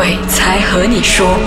[0.00, 1.38] 鬼才和你说。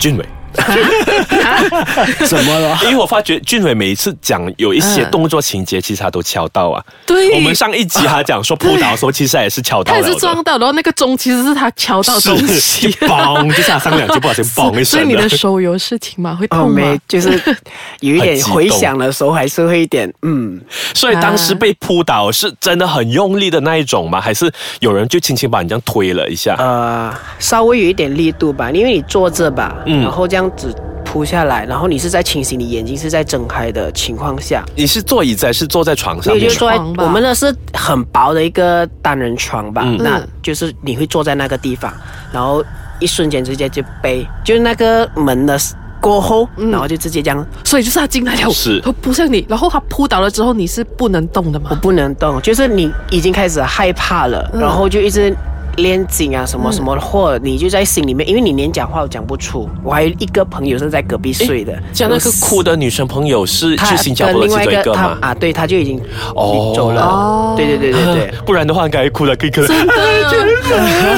[0.00, 0.31] 俊伟。
[2.26, 2.78] 怎么了？
[2.84, 6.82] 因为我发觉俊伟每一次讲有一些动作情节，其实他都敲到啊。
[7.04, 9.98] 对我们上一集他讲说扑倒的时候，其实也是敲到他。
[9.98, 13.06] 也是撞到，然后那个钟其实是他敲到东是西就。
[13.06, 15.28] 嘣，就下上两就不小心嘣一声所以你的。
[15.32, 16.36] 手有事情吗？
[16.38, 17.30] 会哦，痛吗没？，就是
[18.00, 20.60] 有一点回响的时候，还是会一点嗯，
[20.94, 24.20] 所以当时被扑倒是真的很用力的那一种吗？
[24.20, 26.54] 还是有人就轻轻把你这样推了一下？
[26.58, 30.74] 呃，稍微有一点力度吧，因为你坐着吧，嗯然后这样子
[31.04, 36.58] 扑下来，然后你是在清醒，你眼睛是在睁开的情况下，你是坐椅子还是坐在床上面所以就？
[36.58, 41.92] 坐在床吧我们的是很薄的一个单人床吧，嗯那嗯就是你会坐在那个地方，
[42.32, 42.64] 然后
[42.98, 45.58] 一瞬间直接就背，就是那个门的
[46.00, 51.76] 过后，然后就直接这样，所以就是他进来了，是他扑向你，然后他扑倒了之后，你是不能动的吗我？
[51.76, 55.36] 不能动，就是你已经开始害怕了，然后就一直。
[55.76, 59.68] 练紧啊，什么什么的，或你就在心里面，因为你连讲话都讲不出。
[59.82, 65.18] 我还有一个朋友是在隔壁睡的，像那个哭的女生朋友是他去新加坡的另外其中一个吗？
[65.20, 66.00] 啊，对，他就已经
[66.34, 66.72] 哦。
[66.74, 67.02] 走了。
[67.02, 68.14] 哦对对对对。
[68.14, 69.92] 对，不然的话，应该哭的更可真的，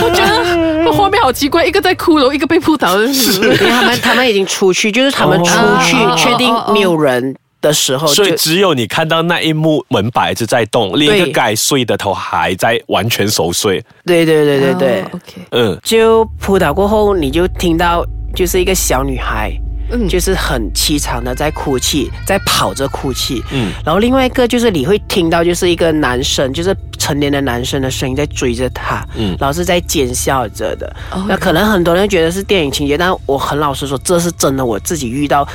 [0.03, 3.41] 我觉得画面好奇怪，一个在哭，然后一个被扑倒，是。
[3.41, 6.15] 因为他们他们已经出去，就是他们出去哦。
[6.17, 13.83] 确定没有人的时候，所以只有你看到那一幕门摆着在动，另一个对该睡的头还在完全熟睡。
[14.05, 18.05] 对对对对对，o k 嗯，就扑倒过后，你就听到
[18.37, 19.53] 就是一个小女孩。
[19.93, 23.45] 嗯就是很凄惨的在哭泣，在跑着哭泣。
[23.53, 30.91] 嗯嗯，然后另外一个就是你会听到，就是一个男生，就是成年的男生的声音在追着他，嗯嗯，然后是在尖笑着的。
[31.11, 35.47] OK 那可能很多人觉得是电影情节，但我很老实说，这是真的，我自己遇到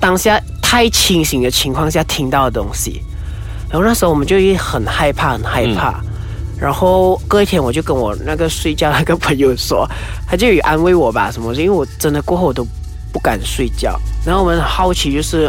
[0.00, 0.40] 当下
[0.74, 3.00] 太清醒的情况下听到的东西。
[3.70, 6.00] 然后那时候我们就会很害怕，很害怕。
[6.58, 9.88] 然后隔一天我就跟我那个睡觉那个朋友说，
[10.26, 11.54] 他就有安慰我吧，什么？
[11.54, 12.66] 因为我真的过后我都
[13.12, 13.96] 不敢睡觉。
[14.26, 15.48] 然后我们很好奇，就是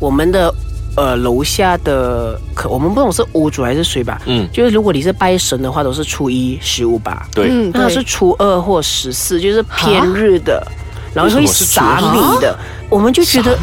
[0.00, 0.50] 我们的
[0.96, 4.18] 呃楼下的，可我们不懂是屋主还是谁吧？
[4.24, 7.28] 嗯嗯，就是如果你是拜神的话，都是初一十五吧？
[7.34, 10.66] 对那是初二或十四，就是偏日的，
[11.14, 12.58] 然后会撒米的，
[12.88, 13.56] 我们就觉得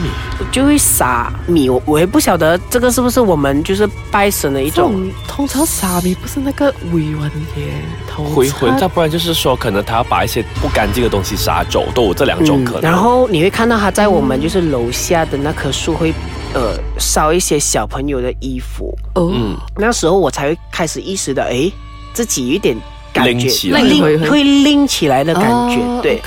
[0.52, 5.12] 就会撒米，我我也不晓得这个是不是我们就是拜神的一种。
[5.28, 7.74] 通常撒米不是那个尾纹耶，
[8.08, 12.82] 头回魂，擦再不然就是说，可能他要把一些不干净的东西撒走，都有这两种可能。
[12.82, 16.14] 嗯然后你会看到他在我们就是楼下的那棵树会
[16.54, 21.72] 呃烧一些小朋友的衣服，哦，嗯，那时候我才会开始意识到，哎，
[22.14, 22.78] 自己有一点
[23.14, 23.82] 感觉拎起来。
[23.82, 26.22] 拎会会拎起来的感觉，哦对。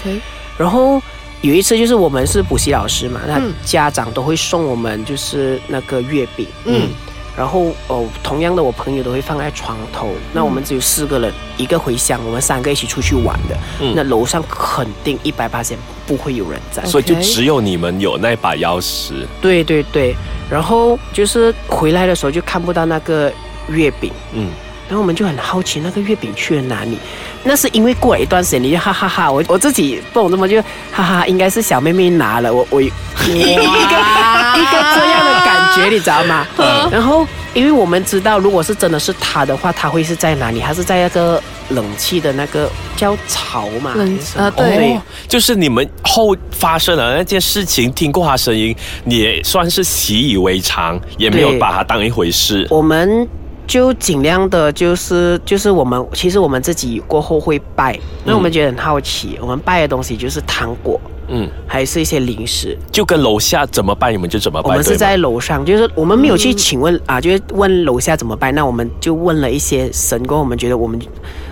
[0.57, 1.03] 然后
[1.41, 6.89] 有一次就是我们是补习老师嘛，那嗯家长都会送我们就是那个月饼，嗯
[7.37, 10.13] 然后哦，同样的我朋友都会放在床头。
[10.33, 13.59] 那我们只有四个人，一个回乡，我们三个一起出去玩的。
[13.81, 15.77] 嗯那楼上肯定一百八千
[16.07, 16.85] 不会有人在。
[16.85, 19.27] 所以就只有你们有那把钥匙。
[19.41, 20.15] 对对对，
[20.49, 23.33] 然后就是回来的时候就看不到那个
[23.69, 24.51] 月饼，嗯，
[24.89, 26.99] 然后我们就很好奇那个月饼去了哪里。
[27.45, 30.61] 那是因为过了一段时间，你就哈哈哈我我自己不懂这么就
[30.91, 36.47] 哈哈，应该是小妹妹拿了我我 一个一个这样的感觉，你知道吗？
[36.91, 40.61] 然后因为我们知道，如果是真的是他的话，他会是在哪里？
[40.61, 43.95] 他是在那个冷气的那个叫槽嘛？
[43.95, 52.67] 冷还是什么呃对就是你们后发生了那件事情，听过他声音，你也算是习以为常，也没有把它当一回事。
[52.71, 53.27] 我们
[53.67, 62.77] 就尽量的，就是就是我们其实我们自己过后会拜，那我们觉得很好奇，我们拜的东西就是糖果，嗯，还是一些零食。
[62.93, 64.71] 就跟楼下怎么办，你们就怎么办。
[64.71, 71.01] 我们是在楼上，就是我们没有去请问、啊，就是问楼下怎么拜，那我们就问了一些神过后，我们觉得我们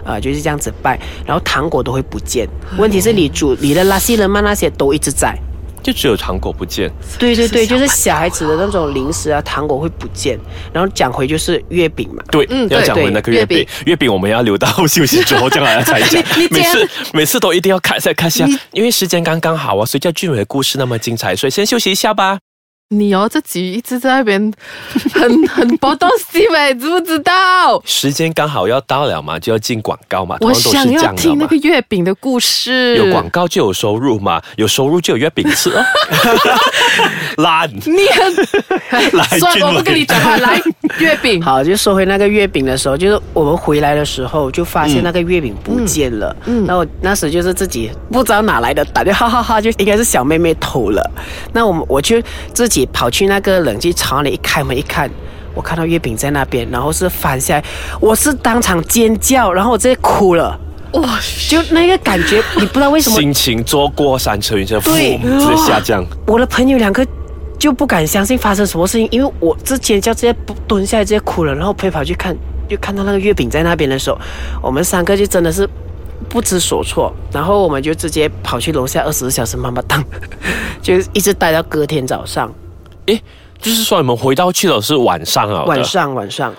[0.05, 2.49] 啊、就是这样子拜，然后糖果都会不见。
[2.77, 5.39] 问题是你煮你的拉西人曼那些都一直在。
[5.83, 6.91] 就只有糖果不见。
[7.19, 10.39] 对对对，就是小孩子的那种零食啊，糖果会不见。
[10.73, 22.39] 然后讲回就是月饼嘛，对，嗯要讲回那个月饼月，月饼我们要留到休息之后这样来才讲 每次每次都一定要看一下看一下，因为时间刚刚好啊，所以叫俊伟的故事那么精彩，所以先休息一下吧。
[22.93, 24.53] 你哦，自己一直在那边
[25.15, 27.83] 很很波东西呗，知不知道？
[27.87, 31.63] 时间刚好要到了嘛，就要进广告嘛，我想要听那个。
[31.63, 32.97] 月饼的故事。
[32.97, 35.81] 有广告就有收入嘛，有收入就有月饼吃哦。
[37.37, 38.07] 烂， 你
[38.91, 40.37] 很来 算了，我不跟你讲话。
[40.39, 40.61] 来，
[40.99, 46.35] 月饼， 好，就说回那个月饼的时候，就是我们回来的时候就发现那个月饼不见了。
[46.47, 51.09] 嗯，那我那时就是自己不知道哪来的胆，就哈哈哈，就应该是小妹妹偷了。
[51.53, 52.21] 那我们我就
[52.53, 55.11] 自己跑去那个冷气槽里一开门一看。
[55.55, 57.65] 我看到月饼在那边，然后是翻下来，
[58.01, 60.59] 我是当场尖叫，然后我直接哭了。
[60.93, 61.19] 哇，
[61.49, 66.05] 就那个感觉，你不知道为什么，心情坐过山车，云车，对直接下降。
[66.27, 67.07] 我的朋友两个
[67.59, 70.35] 就不敢相信发生什么事情，因为我之前就直接
[70.67, 72.35] 蹲下来直接哭了，然后陪跑去看，
[72.69, 74.19] 就看到那个月饼在那边的时候，
[74.63, 75.69] 我们三个就真的是。
[76.29, 80.03] 不知所措，然后我们就直接跑去楼下二十四小时妈妈档，
[80.81, 82.51] 就一直待到隔天早上。
[83.15, 83.23] 诶，
[83.61, 85.65] 就是说你们回到去的是晚上啊？
[85.65, 86.55] 晚上，晚上。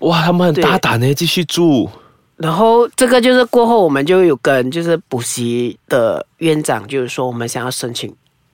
[0.00, 1.88] 哇，他们很大胆呢，继续住。
[2.36, 8.10] 然后这个就是过后，我们就有跟就是补习的院长，就是说我们想要申请，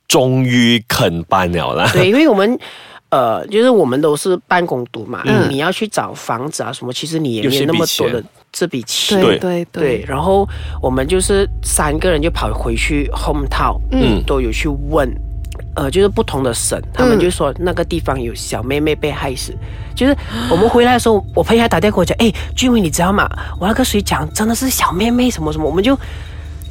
[0.09, 1.89] 终于肯搬了啦。
[1.93, 2.59] 对，因为我们
[3.11, 8.21] 呃，就是我们都是办公读嘛，嗯，你要去找房子啊什么，其实你也没有那么多的
[8.51, 9.21] 这笔钱。
[9.23, 10.05] 对对对。
[10.09, 10.45] 然后
[10.83, 15.09] 我们就是三个人就跑回去 home town，嗯，都有去问。
[15.77, 19.55] 呃，就是不同的省，他们就说那个地方有小妹妹被害死。
[19.95, 20.17] 就是
[20.51, 23.29] 我们回来的时候，我朋友还打电话给我讲，哎，俊伟，你知道吗？
[23.61, 25.99] 我那个谁讲，真的是小妹妹什么什么，我们就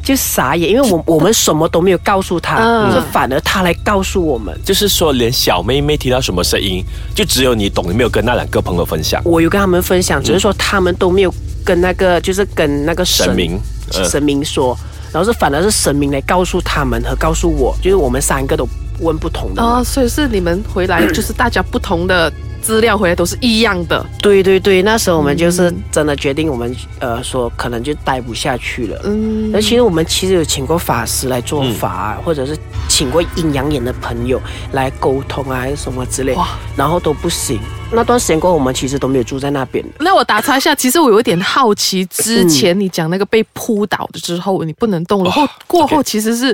[0.03, 2.57] 就傻眼，因为我我们什么都没有告诉他，
[2.91, 4.55] 是反而他来告诉我们。
[4.65, 9.21] 就是说，连小妹妹听到什么声音，就只有你懂，你没有跟那两个朋友分享。
[9.23, 13.59] 我有跟他们分享，只是说他们都没有跟那个，就是跟那个神明
[13.91, 14.75] 神明说，
[15.11, 18.67] 然后是反而是神明来告诉他们和告诉我，就是我们三个都。
[18.99, 22.31] 问不同的啊，所以是你们回来， 就是大家不同的
[22.61, 24.03] 资料回来都是一样的。
[24.21, 29.01] 对对对，那时候我们就是真的决定，我们呃说可能就待不下去了。
[29.03, 32.57] 嗯，那其实我们其实有请过法师来做法，或者是
[32.89, 36.35] 请过阴阳眼的朋友来沟通啊，还是什么之类，
[36.75, 37.59] 然后都不行。
[37.91, 39.85] 那段时间过后，我们其实都没有住在那边。
[39.99, 46.53] 那我打岔一下，其实我有点好奇，之前你讲那个被扑倒的之后，你不能动了，后过后其实是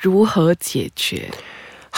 [0.00, 1.30] 如何解决？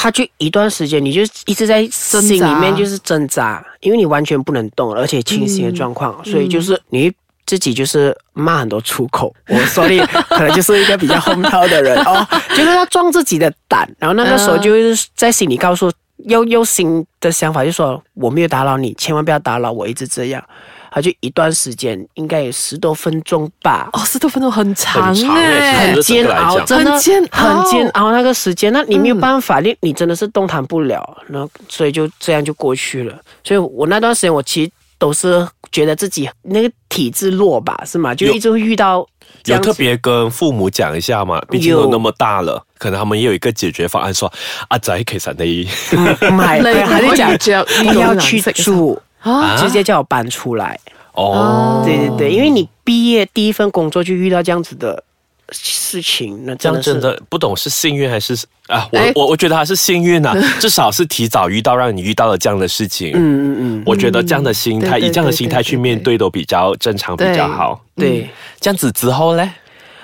[0.01, 7.13] 他就一段时间，你就一直在心里面就是挣扎，因为你完全不能动，而且清醒的状况，所以就是你
[7.45, 9.35] 自己就是骂很多粗口。
[9.51, 9.99] 我所以
[10.29, 13.93] 可能就是一个比较轰涛的人哦，就是要壮自己的胆。
[13.99, 15.91] 然后那个时候就是在心里告诉，
[16.25, 20.43] 又又新的想法，就说我没有打扰你，千万不要打扰我，一直这样。
[20.91, 23.91] 他就一段时间，应该有十多分钟吧。
[23.93, 28.73] 哦，十多分钟很长哎，很煎熬，真的很煎很煎熬那个时间。
[28.73, 33.15] 那你没有办法，你你真的是动弹不了，然后所以就这样就过去了。
[33.45, 38.15] 所以我那段时间，我其实都是觉得自己那个体质弱吧，是吗？
[38.15, 39.07] 就一直会遇到。
[39.45, 41.41] 有特别跟父母讲一下嘛？
[41.51, 44.33] 毕竟都那么大了，可能他们也有一个解决方案，说
[44.69, 45.67] 阿仔可以省内，
[46.31, 49.01] 买还是讲你要去住。
[49.59, 50.79] 直接叫我搬出来
[51.13, 55.03] 哦，对对对，因为你毕业第一份工作就遇到这样子的
[55.51, 58.33] 事情，那这样真的不懂是幸运还是
[58.69, 58.89] 啊？
[58.93, 63.11] 我我我觉得还是幸运啊， 至少是提早遇到，让你遇到了这样的事情。
[63.13, 67.79] 嗯嗯嗯，我觉得这样的心态，以这样的心态去面对都比较正常，比较好。
[67.97, 69.53] 对，这样子之后呢？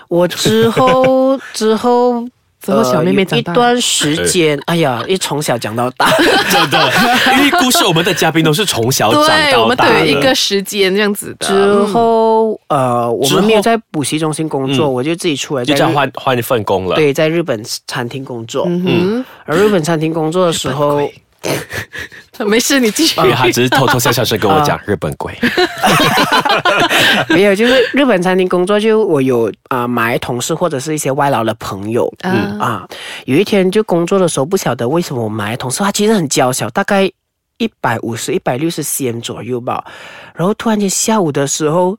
[0.09, 2.27] 我之后 之后。
[2.65, 6.11] 之后小妹妹一段时间，哎呀，一从小讲到大，
[6.51, 6.93] 真的，
[7.37, 11.47] 因为故事我们的嘉宾都是从小长到大，我们都有一个时间这样子的。
[11.47, 16.97] 之后，呃，我们没有在补习中心工作，我就自己出来，就这样换换一份工了。
[16.97, 18.65] 对，在日本餐厅工作。
[18.67, 21.07] 嗯，而日本餐厅工作的时候。
[22.45, 23.21] 没事，你继续。
[23.23, 25.33] 因为他只是偷偷笑笑声跟我讲日本鬼。
[27.31, 32.13] 没有，就是日本餐厅工作，就我有啊，买同事或者是一些外劳的朋友。
[32.23, 32.89] 嗯啊，
[33.27, 37.05] 有一天就工作的时候，不晓得为什么我买同事，他其实很娇小，大概
[37.59, 39.85] 一百五十、一百六十 cm 左右吧。
[40.35, 41.97] 然后突然间下午的时候，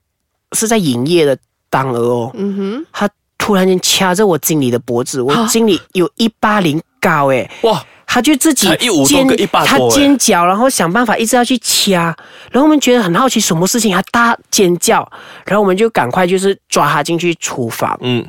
[0.51, 1.37] 是在营业的
[1.69, 2.29] 当儿哦。
[2.33, 7.49] 嗯哼，他突然间掐着我经理的脖子，我经理有一八零高哎。
[7.61, 7.81] 哇！
[8.15, 8.65] 他就自己
[9.05, 9.27] 尖，
[9.65, 12.15] 他尖叫，然后想办法一直要去掐，
[12.49, 15.05] 然后我们觉得很好奇，什么事情他大尖叫，
[15.45, 17.99] 然后我们就赶快就是抓他进去厨房。
[17.99, 18.25] 嗯，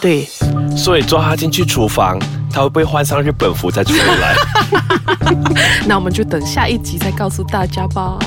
[0.00, 0.26] 对，
[0.74, 2.18] 所以抓他进去厨房，
[2.50, 4.34] 他会不会换上日本服再出来？
[5.86, 8.18] 那我们就等下一集再告诉大家吧。